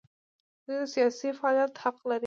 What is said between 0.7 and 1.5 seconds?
د سیاسي